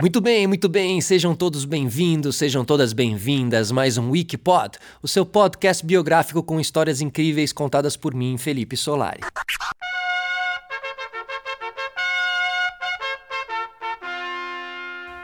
[0.00, 1.00] Muito bem, muito bem.
[1.00, 3.72] Sejam todos bem-vindos, sejam todas bem-vindas.
[3.72, 9.20] Mais um Wikipod, o seu podcast biográfico com histórias incríveis contadas por mim, Felipe Solari.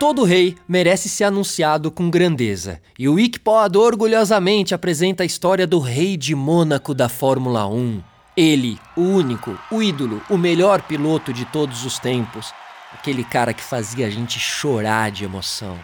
[0.00, 5.78] Todo rei merece ser anunciado com grandeza, e o Wikipod orgulhosamente apresenta a história do
[5.78, 8.02] rei de Mônaco da Fórmula 1.
[8.34, 12.52] Ele, o único, o ídolo, o melhor piloto de todos os tempos,
[12.94, 15.78] aquele cara que fazia a gente chorar de emoção,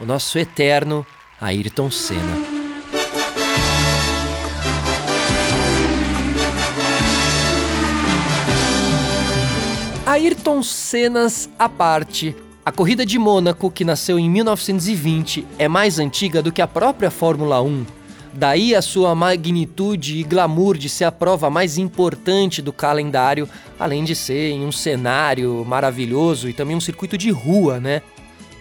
[0.00, 1.06] o nosso eterno
[1.40, 2.62] Ayrton Senna.
[10.06, 16.42] Ayrton Sennas à parte, a corrida de Mônaco, que nasceu em 1920, é mais antiga
[16.42, 18.01] do que a própria Fórmula 1.
[18.34, 23.46] Daí a sua magnitude e glamour de ser a prova mais importante do calendário,
[23.78, 28.00] além de ser em um cenário maravilhoso e também um circuito de rua, né?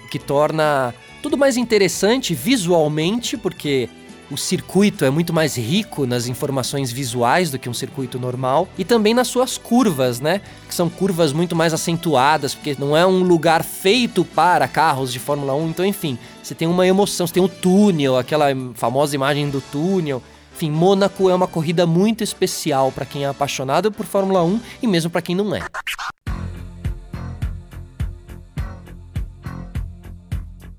[0.10, 3.88] Que torna tudo mais interessante visualmente, porque
[4.32, 8.86] o circuito é muito mais rico nas informações visuais do que um circuito normal e
[8.86, 10.42] também nas suas curvas, né?
[10.68, 15.20] Que são curvas muito mais acentuadas, porque não é um lugar feito para carros de
[15.20, 15.70] Fórmula 1.
[15.70, 19.60] Então, enfim, você tem uma emoção, você tem o um túnel, aquela famosa imagem do
[19.60, 20.24] túnel.
[20.56, 24.88] Enfim, Mônaco é uma corrida muito especial para quem é apaixonado por Fórmula 1 e
[24.88, 25.62] mesmo para quem não é.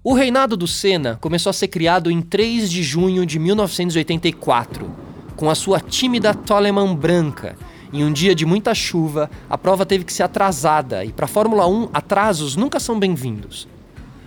[0.05, 4.91] O reinado do Senna começou a ser criado em 3 de junho de 1984,
[5.37, 7.57] com a sua tímida Toleman branca.
[7.93, 11.29] Em um dia de muita chuva, a prova teve que ser atrasada e para a
[11.29, 13.69] Fórmula 1, atrasos nunca são bem-vindos.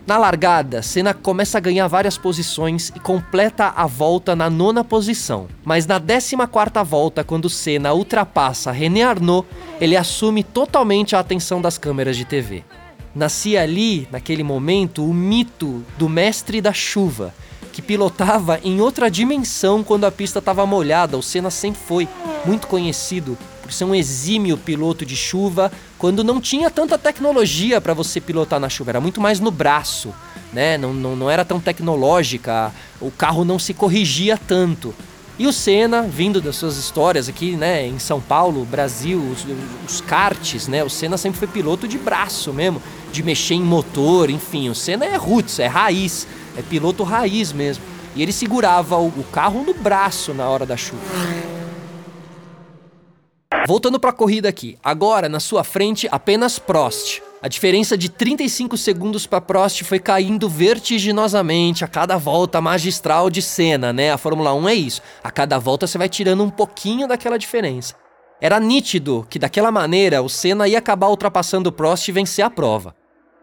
[0.08, 5.48] Na largada, Senna começa a ganhar várias posições e completa a volta na nona posição.
[5.66, 9.46] Mas na 14 quarta volta, quando Senna ultrapassa René Arnoux,
[9.82, 12.64] ele assume totalmente a atenção das câmeras de TV.
[13.16, 17.34] Nascia ali, naquele momento, o mito do mestre da chuva,
[17.72, 21.18] que pilotava em outra dimensão quando a pista estava molhada.
[21.18, 22.10] O Senna sempre foi
[22.46, 27.94] muito conhecido por ser um exímio piloto de chuva, quando não tinha tanta tecnologia para
[27.94, 30.14] você pilotar na chuva, era muito mais no braço,
[30.54, 30.78] né?
[30.78, 32.72] Não, não, não era tão tecnológica,
[33.02, 34.94] o carro não se corrigia tanto.
[35.38, 39.46] E o Senna, vindo das suas histórias aqui, né, em São Paulo, Brasil, os,
[39.86, 42.82] os karts, né, o Senna sempre foi piloto de braço mesmo,
[43.12, 46.26] de mexer em motor, enfim, o Senna é roots, é raiz,
[46.58, 47.84] é piloto raiz mesmo.
[48.16, 51.04] E ele segurava o, o carro no braço na hora da chuva.
[53.68, 57.25] Voltando para a corrida aqui, agora na sua frente apenas Prost.
[57.46, 63.40] A diferença de 35 segundos para Prost foi caindo vertiginosamente a cada volta magistral de
[63.40, 64.12] Senna, né?
[64.12, 65.00] A Fórmula 1 é isso.
[65.24, 67.94] A cada volta você vai tirando um pouquinho daquela diferença.
[68.42, 72.50] Era nítido que daquela maneira o Senna ia acabar ultrapassando o Prost e vencer a
[72.50, 72.96] prova.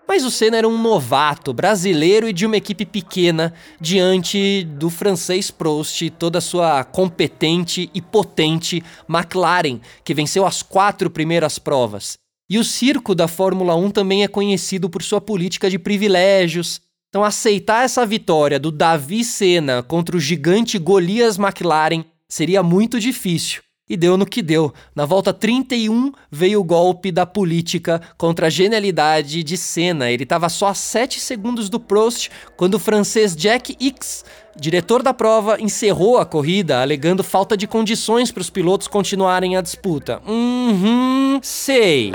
[0.09, 5.49] Mas o Senna era um novato, brasileiro e de uma equipe pequena diante do francês
[5.49, 12.21] Prost e toda a sua competente e potente McLaren, que venceu as quatro primeiras provas.
[12.53, 16.83] E o circo da Fórmula 1 também é conhecido por sua política de privilégios.
[17.09, 23.63] Então, aceitar essa vitória do Davi Senna contra o gigante Golias McLaren seria muito difícil.
[23.89, 24.73] E deu no que deu.
[24.95, 30.11] Na volta 31 veio o golpe da política contra a genialidade de Senna.
[30.11, 35.15] Ele estava só a 7 segundos do Prost quando o francês Jack X, diretor da
[35.15, 40.21] prova, encerrou a corrida, alegando falta de condições para os pilotos continuarem a disputa.
[40.27, 42.13] Uhum, sei.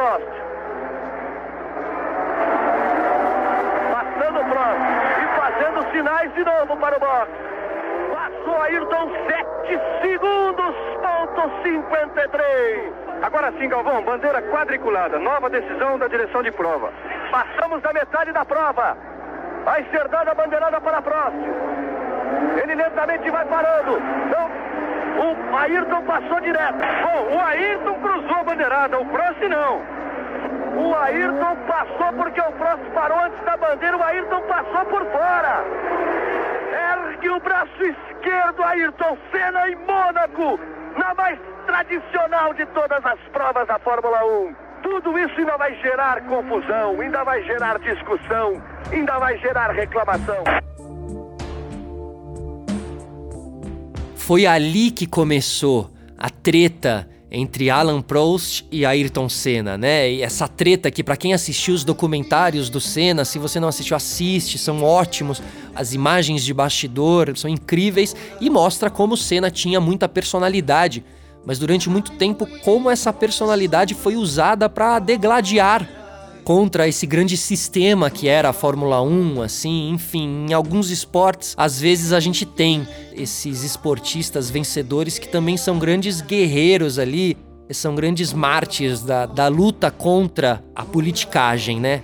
[0.00, 0.24] Prost.
[3.92, 4.80] Passando o Prost
[5.20, 7.30] e fazendo sinais de novo para o box.
[8.10, 12.94] Passou Ayrton 7 segundos, ponto 53.
[13.20, 16.90] Agora sim, Galvão, bandeira quadriculada, nova decisão da direção de prova.
[17.30, 18.96] Passamos da metade da prova.
[19.66, 21.54] Vai ser dada a bandeirada para a próxima.
[22.62, 24.00] Ele lentamente vai parando.
[24.00, 24.50] Não,
[25.20, 26.78] o Ayrton passou direto.
[26.78, 29.82] Bom, o Ayrton cruzou a bandeirada, o Prost não.
[30.82, 35.64] O Ayrton passou porque o Prost parou antes da bandeira, o Ayrton passou por fora.
[36.92, 40.58] Ergue o braço esquerdo, Ayrton Senna em Mônaco,
[40.96, 44.54] na mais tradicional de todas as provas da Fórmula 1.
[44.82, 50.42] Tudo isso ainda vai gerar confusão, ainda vai gerar discussão, ainda vai gerar reclamação.
[54.30, 60.08] Foi ali que começou a treta entre Alan Prost e Ayrton Senna, né?
[60.08, 63.96] E essa treta que para quem assistiu os documentários do Senna, se você não assistiu,
[63.96, 65.42] assiste, são ótimos.
[65.74, 71.02] As imagens de bastidor são incríveis e mostra como o Senna tinha muita personalidade,
[71.44, 75.99] mas durante muito tempo como essa personalidade foi usada para degladiar
[76.44, 81.80] contra esse grande sistema que era a Fórmula 1, assim, enfim, em alguns esportes, às
[81.80, 87.36] vezes a gente tem esses esportistas vencedores que também são grandes guerreiros ali,
[87.70, 92.02] são grandes mártires da, da luta contra a politicagem, né?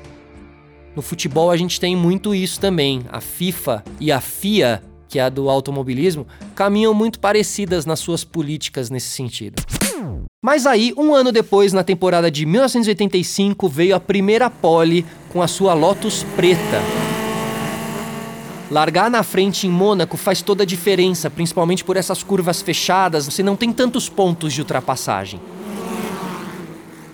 [0.94, 3.03] No futebol a gente tem muito isso também.
[3.11, 8.25] A FIFA e a FIA, que é a do automobilismo, caminham muito parecidas nas suas
[8.25, 9.62] políticas nesse sentido.
[10.46, 15.48] Mas aí, um ano depois, na temporada de 1985, veio a primeira pole com a
[15.48, 16.81] sua Lotus preta.
[18.70, 23.43] Largar na frente em Mônaco faz toda a diferença, principalmente por essas curvas fechadas, você
[23.43, 25.40] não tem tantos pontos de ultrapassagem.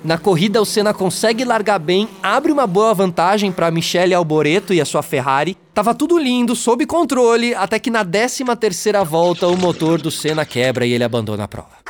[0.04, 4.80] Na corrida, o Senna consegue largar bem, abre uma boa vantagem para Michele Alboreto e
[4.80, 5.56] a sua Ferrari.
[5.72, 10.44] Tava tudo lindo, sob controle, até que na 13 terceira volta o motor do Senna
[10.44, 11.80] quebra e ele abandona a prova.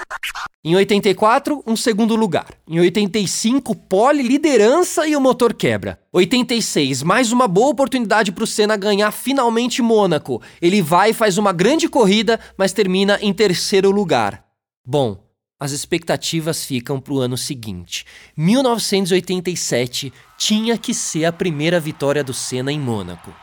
[0.64, 2.46] Em 84, um segundo lugar.
[2.68, 5.98] Em 85, pole, liderança e o motor quebra.
[6.12, 10.40] 86, mais uma boa oportunidade para o Senna ganhar finalmente Mônaco.
[10.60, 14.44] Ele vai e faz uma grande corrida, mas termina em terceiro lugar.
[14.86, 15.26] Bom,
[15.58, 18.04] as expectativas ficam para o ano seguinte.
[18.36, 23.34] 1987 tinha que ser a primeira vitória do Senna em Mônaco.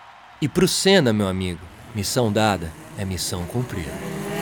[0.42, 1.60] E para o Senna, meu amigo,
[1.94, 4.39] missão dada é missão cumprida.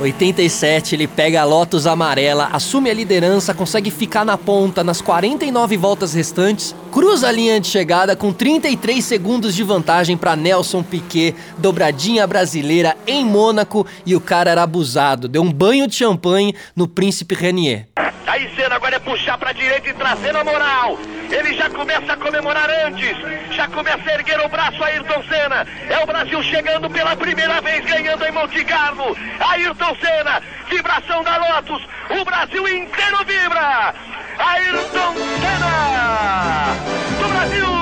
[0.00, 5.76] 87, ele pega a Lotus amarela, assume a liderança, consegue ficar na ponta nas 49
[5.76, 11.34] voltas restantes, cruza a linha de chegada com 33 segundos de vantagem para Nelson Piquet,
[11.58, 16.88] dobradinha brasileira em Mônaco e o cara era abusado, deu um banho de champanhe no
[16.88, 17.86] Príncipe Renier.
[18.26, 20.96] Aí Senna agora é puxar para direita e trazer na moral.
[21.28, 23.16] Ele já começa a comemorar antes,
[23.50, 25.66] já começa a erguer o braço Ayrton Senna.
[25.88, 29.16] É o Brasil chegando pela primeira vez ganhando em Monte Carlo.
[29.40, 33.94] Ayrton Senna, vibração da Lotus, o Brasil inteiro vibra.
[34.38, 36.76] Ayrton Senna
[37.20, 37.79] do Brasil.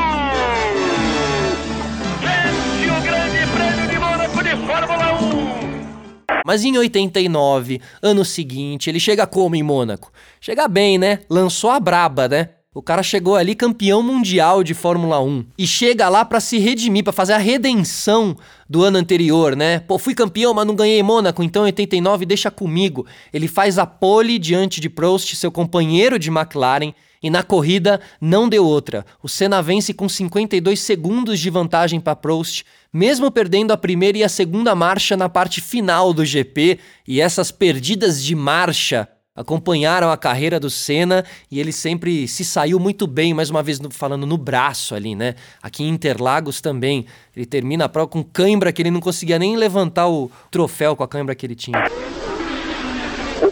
[6.49, 10.11] Mas em 89, ano seguinte, ele chega como em Mônaco?
[10.41, 11.19] Chega bem, né?
[11.29, 12.49] Lançou a braba, né?
[12.79, 17.03] O cara chegou ali campeão mundial de Fórmula 1 e chega lá para se redimir,
[17.03, 18.37] para fazer a redenção
[18.71, 19.81] do ano anterior, né?
[19.81, 23.05] Pô, fui campeão, mas não ganhei Mônaco, então 89 deixa comigo.
[23.33, 28.49] Ele faz a pole diante de Prost, seu companheiro de McLaren, e na corrida não
[28.49, 29.05] deu outra.
[29.21, 34.23] O Senna vence com 52 segundos de vantagem para Prost, mesmo perdendo a primeira e
[34.23, 36.79] a segunda marcha na parte final do GP,
[37.09, 39.09] e essas perdidas de marcha
[39.39, 43.79] acompanharam a carreira do Senna e ele sempre se saiu muito bem, mais uma vez
[43.91, 45.37] falando no braço ali, né?
[45.63, 47.07] Aqui em Interlagos também,
[47.37, 51.05] ele termina a prova com cãibra que ele não conseguia nem levantar o troféu com
[51.05, 51.79] a cãibra que ele tinha.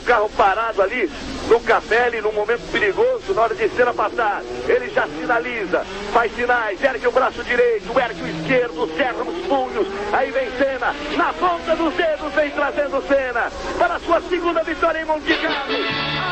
[0.06, 1.10] Carro parado ali
[1.48, 4.40] no Capelli, num momento perigoso, na hora de cena passar.
[4.68, 9.88] Ele já sinaliza, faz sinais, ergue o braço direito, ergue o esquerdo, cerra os punhos.
[10.12, 15.04] Aí vem Senna, na ponta dos dedos vem trazendo Senna para sua segunda vitória em
[15.04, 15.74] Monte Carlo.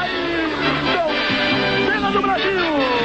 [0.01, 1.13] Ayrton
[1.91, 3.04] Senna do Brasil!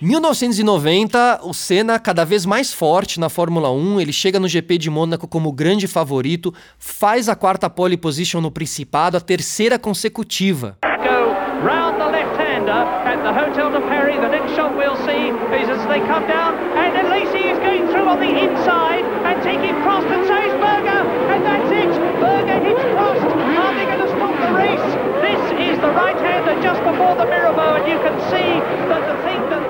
[0.00, 4.88] 1990, o Senna cada vez mais forte na Fórmula 1, ele chega no GP de
[4.88, 10.76] Mônaco como grande favorito, faz a quarta pole position no Principado, a terceira consecutiva.
[25.28, 29.40] This is the right-hander just before the Mirabeau, and you can see that the thing
[29.50, 29.67] that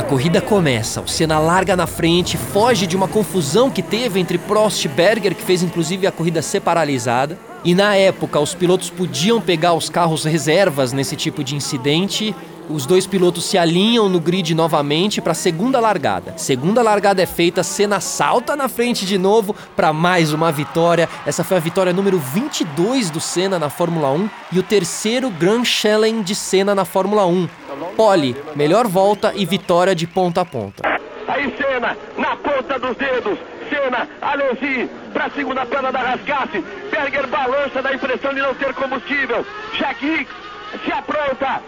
[0.00, 4.38] a corrida começa, o Senna larga na frente, foge de uma confusão que teve entre
[4.38, 7.38] Prost e Berger, que fez inclusive a corrida ser paralisada.
[7.62, 12.34] E na época, os pilotos podiam pegar os carros reservas nesse tipo de incidente.
[12.72, 16.34] Os dois pilotos se alinham no grid novamente para a segunda largada.
[16.36, 21.08] Segunda largada é feita, Senna salta na frente de novo para mais uma vitória.
[21.26, 25.64] Essa foi a vitória número 22 do Senna na Fórmula 1 e o terceiro Grand
[25.64, 27.48] Challenge de Senna na Fórmula 1.
[27.96, 30.82] Pole, melhor volta e vitória de ponta a ponta.
[31.26, 33.36] Aí Senna, na ponta dos dedos,
[33.68, 38.72] Senna, Alesi, para a segunda perna da Rascasse, Berger balança da impressão de não ter
[38.74, 39.44] combustível,
[39.76, 40.50] Jack Hicks
[40.84, 41.60] se apronta,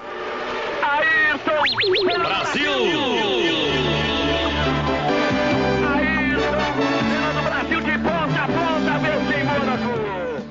[0.93, 1.63] Ayrton,
[2.19, 2.71] Brasil!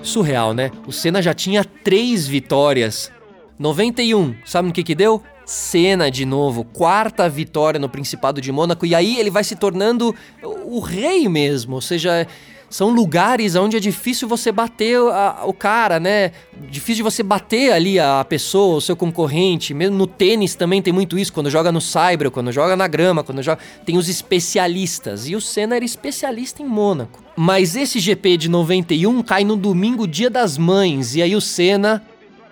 [0.01, 0.71] Surreal, né?
[0.87, 3.11] O Senna já tinha três vitórias.
[3.59, 5.21] 91, sabe no que que deu?
[5.45, 10.15] Senna de novo, quarta vitória no Principado de Mônaco, e aí ele vai se tornando
[10.41, 12.25] o rei mesmo, ou seja,
[12.71, 16.31] são lugares onde é difícil você bater a, o cara, né?
[16.69, 19.73] Difícil de você bater ali a pessoa, o seu concorrente.
[19.73, 23.25] Mesmo no tênis também tem muito isso, quando joga no cyber, quando joga na grama,
[23.25, 23.61] quando joga.
[23.85, 25.27] Tem os especialistas.
[25.27, 27.21] E o Senna era especialista em Mônaco.
[27.35, 31.13] Mas esse GP de 91 cai no domingo, dia das mães.
[31.13, 32.01] E aí o Senna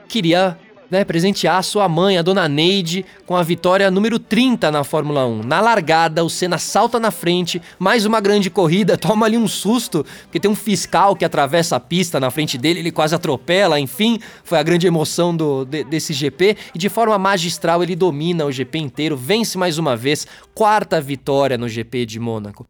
[0.10, 0.58] queria
[0.90, 5.44] né, presentear sua mãe, a dona Neide, com a vitória número 30 na Fórmula 1.
[5.44, 10.06] Na largada, o Senna salta na frente, mais uma grande corrida, toma ali um susto,
[10.24, 14.20] porque tem um fiscal que atravessa a pista na frente dele, ele quase atropela, enfim,
[14.44, 16.58] foi a grande emoção do, de, desse GP.
[16.74, 21.58] E de forma magistral, ele domina o GP inteiro, vence mais uma vez, quarta vitória
[21.58, 22.66] no GP de Mônaco.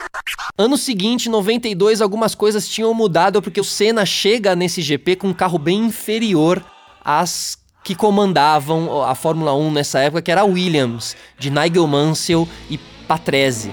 [0.58, 5.34] Ano seguinte, 92, algumas coisas tinham mudado porque o Senna chega nesse GP com um
[5.34, 6.64] carro bem inferior
[7.04, 12.48] às que comandavam a Fórmula 1 nessa época, que era a Williams, de Nigel Mansell
[12.70, 13.72] e Patrese.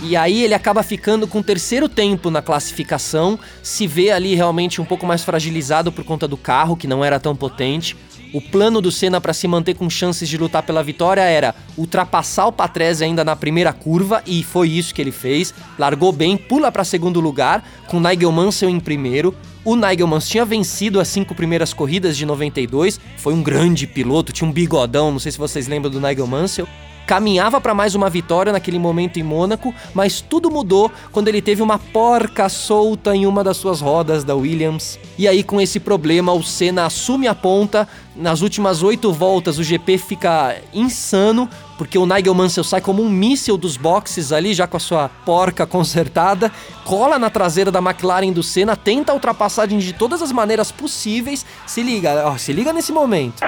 [0.00, 4.80] E aí ele acaba ficando com o terceiro tempo na classificação, se vê ali realmente
[4.80, 7.96] um pouco mais fragilizado por conta do carro, que não era tão potente.
[8.32, 12.46] O plano do Senna para se manter com chances de lutar pela vitória era ultrapassar
[12.46, 15.54] o Patrese ainda na primeira curva e foi isso que ele fez.
[15.78, 19.34] Largou bem, pula para segundo lugar com Nigel Mansell em primeiro.
[19.68, 24.32] O Nigel Mansell tinha vencido as cinco primeiras corridas de 92, foi um grande piloto,
[24.32, 26.66] tinha um bigodão, não sei se vocês lembram do Nigel Mansell
[27.06, 31.62] caminhava para mais uma vitória naquele momento em Mônaco, mas tudo mudou quando ele teve
[31.62, 34.98] uma porca solta em uma das suas rodas da Williams.
[35.16, 37.88] E aí, com esse problema, o Senna assume a ponta.
[38.14, 41.48] Nas últimas oito voltas, o GP fica insano,
[41.78, 45.08] porque o Nigel Mansell sai como um míssil dos boxes ali, já com a sua
[45.24, 46.52] porca consertada,
[46.84, 51.46] cola na traseira da McLaren do Senna, tenta a ultrapassagem de todas as maneiras possíveis.
[51.66, 53.38] Se liga, ó, se liga nesse momento.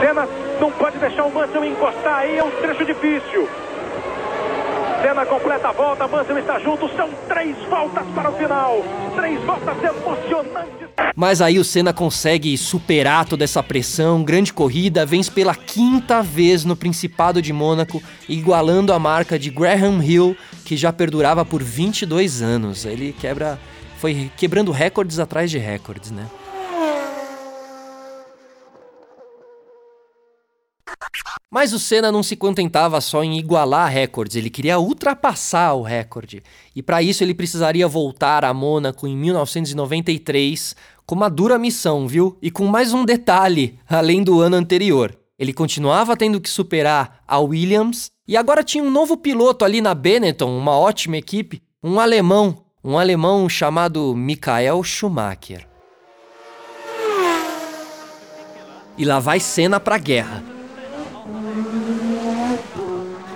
[0.00, 0.28] Senna
[0.60, 3.48] não pode deixar o Mansell encostar aí, é um trecho difícil.
[5.00, 8.82] Senna completa a volta, Mansell está junto, são três voltas para o final.
[9.14, 10.88] Três voltas emocionantes.
[11.14, 16.64] Mas aí o Senna consegue superar toda essa pressão, grande corrida, vence pela quinta vez
[16.64, 22.42] no Principado de Mônaco, igualando a marca de Graham Hill, que já perdurava por 22
[22.42, 22.84] anos.
[22.84, 23.58] Ele quebra,
[23.98, 26.26] foi quebrando recordes atrás de recordes, né?
[31.50, 36.42] Mas o Senna não se contentava só em igualar recordes, ele queria ultrapassar o recorde.
[36.76, 40.76] E para isso ele precisaria voltar a Mônaco em 1993
[41.06, 42.36] com uma dura missão, viu?
[42.42, 45.18] E com mais um detalhe, além do ano anterior.
[45.38, 49.94] Ele continuava tendo que superar a Williams e agora tinha um novo piloto ali na
[49.94, 55.66] Benetton, uma ótima equipe, um alemão, um alemão chamado Michael Schumacher.
[58.98, 60.57] E lá vai Senna pra guerra.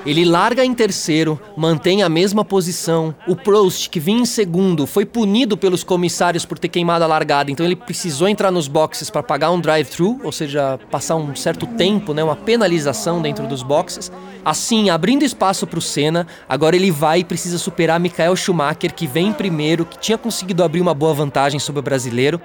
[0.04, 3.14] Ele larga em terceiro, mantém a mesma posição.
[3.24, 7.52] O Prost, que vinha em segundo, foi punido pelos comissários por ter queimado a largada,
[7.52, 11.66] então ele precisou entrar nos boxes para pagar um drive-thru, ou seja, passar um certo
[11.66, 14.10] tempo, né, uma penalização dentro dos boxes.
[14.44, 19.06] Assim, abrindo espaço para o Senna, agora ele vai e precisa superar Michael Schumacher, que
[19.06, 22.40] vem em primeiro, que tinha conseguido abrir uma boa vantagem sobre o brasileiro.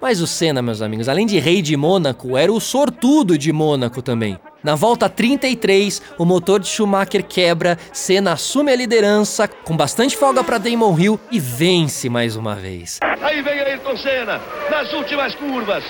[0.00, 4.00] Mas o Senna, meus amigos, além de rei de Mônaco, era o sortudo de Mônaco
[4.00, 4.38] também.
[4.62, 10.44] Na volta 33, o motor de Schumacher quebra, Senna assume a liderança com bastante folga
[10.44, 13.00] para Damon Hill e vence mais uma vez.
[13.20, 14.40] Aí vem Ayrton Senna
[14.70, 15.82] nas últimas curvas.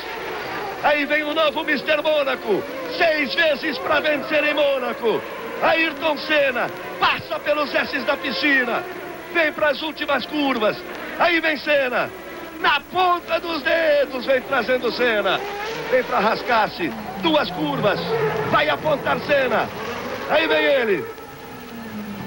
[0.83, 2.03] Aí vem o novo Mr.
[2.03, 2.63] Mônaco,
[2.97, 5.21] seis vezes para vencer em Mônaco.
[5.63, 8.83] Ayrton Senna passa pelos S's da piscina,
[9.35, 10.77] vem para as últimas curvas.
[11.19, 12.09] Aí vem Senna,
[12.61, 15.41] na ponta dos dedos, vem trazendo cena.
[15.91, 16.93] Vem para rascar-se.
[17.23, 18.01] Duas curvas.
[18.51, 19.69] Vai apontar cena.
[20.31, 21.05] Aí vem ele.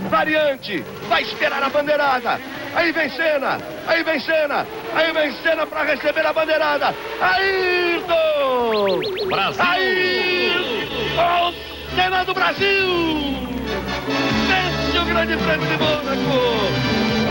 [0.10, 0.84] Variante.
[1.08, 2.40] Vai esperar a bandeirada.
[2.74, 3.60] Aí vem cena.
[3.88, 4.66] Aí vem cena.
[4.96, 6.96] Aí vem cena para receber a bandeirada.
[7.22, 9.00] Ayrton!
[9.28, 9.64] Brasil!
[9.64, 11.54] Ayrton!
[11.96, 12.88] Cena do Brasil!
[14.48, 16.42] Vence o Grande Prêmio de Mônaco!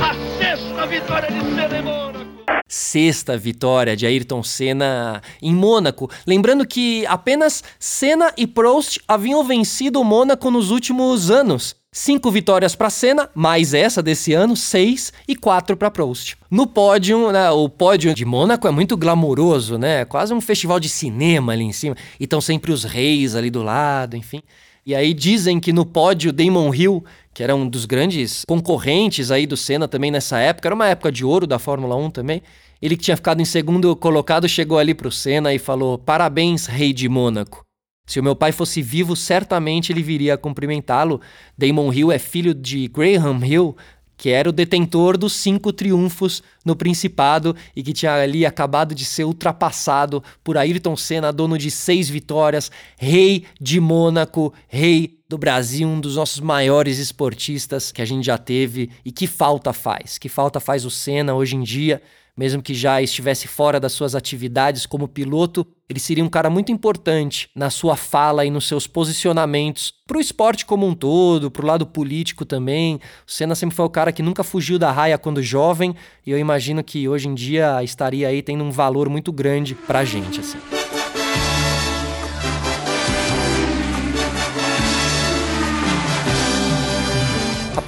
[0.04, 2.19] A sexta vitória de Senna em Mônaco!
[2.68, 6.10] Sexta vitória de Ayrton Senna em Mônaco.
[6.26, 11.74] Lembrando que apenas Senna e Prost haviam vencido o Mônaco nos últimos anos.
[11.92, 16.36] Cinco vitórias para Senna, mais essa desse ano, seis e quatro para Prost.
[16.48, 20.04] No pódio, né, o pódio de Mônaco é muito glamouroso, né?
[20.04, 21.96] Quase um festival de cinema ali em cima.
[22.20, 24.40] E estão sempre os reis ali do lado, enfim.
[24.84, 29.46] E aí dizem que no pódio Damon Hill, que era um dos grandes concorrentes aí
[29.46, 32.42] do Senna também nessa época, era uma época de ouro da Fórmula 1 também.
[32.80, 36.92] Ele que tinha ficado em segundo colocado chegou ali pro Senna e falou: "Parabéns, rei
[36.92, 37.64] de Mônaco".
[38.06, 41.20] Se o meu pai fosse vivo, certamente ele viria cumprimentá-lo.
[41.56, 43.76] Damon Hill é filho de Graham Hill,
[44.20, 49.02] que era o detentor dos cinco triunfos no Principado e que tinha ali acabado de
[49.02, 55.88] ser ultrapassado por Ayrton Senna, dono de seis vitórias, rei de Mônaco, rei do Brasil,
[55.88, 60.18] um dos nossos maiores esportistas que a gente já teve e que falta faz.
[60.18, 62.02] Que falta faz o Senna hoje em dia
[62.40, 66.72] mesmo que já estivesse fora das suas atividades como piloto, ele seria um cara muito
[66.72, 71.62] importante na sua fala e nos seus posicionamentos para o esporte como um todo, para
[71.62, 72.98] o lado político também.
[73.28, 75.94] O Senna sempre foi o cara que nunca fugiu da raia quando jovem,
[76.26, 79.98] e eu imagino que hoje em dia estaria aí tendo um valor muito grande para
[79.98, 80.40] a gente.
[80.40, 80.79] Assim.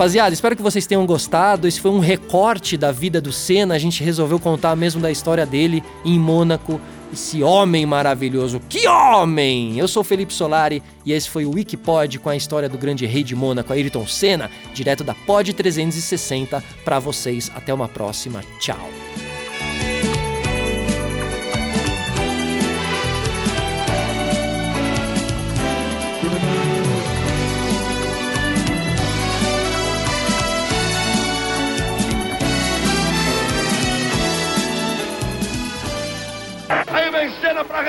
[0.03, 1.69] Rapaziada, espero que vocês tenham gostado.
[1.69, 3.75] Esse foi um recorte da vida do Senna.
[3.75, 6.81] A gente resolveu contar mesmo da história dele em Mônaco.
[7.13, 8.61] Esse homem maravilhoso.
[8.69, 9.79] Que homem!
[9.79, 13.23] Eu sou Felipe Solari e esse foi o Wikipod com a história do grande rei
[13.23, 17.49] de Mônaco, Ayrton Senna, direto da Pod 360 para vocês.
[17.55, 18.43] Até uma próxima.
[18.59, 19.02] Tchau.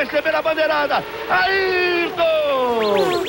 [0.03, 1.03] receber a bandeirada.
[1.29, 2.17] Ayrton!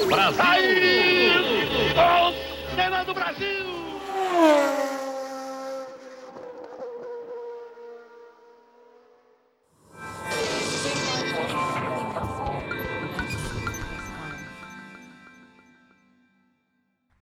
[0.08, 0.40] Brasil!
[0.40, 2.34] Ayrton!
[2.74, 4.93] Senado Brasil!